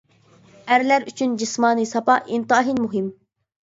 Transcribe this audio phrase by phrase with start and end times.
[0.69, 3.17] ئەرلەر ئۈچۈن جىسمانىي ساپا ئىنتايىن مۇھىم.